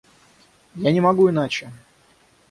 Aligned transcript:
Я 0.87 0.91
не 0.95 0.99
могу 1.01 1.29
иначе! 1.29 1.71